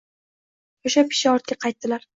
[0.87, 2.09] Shosha-pisha ortga qaytdilar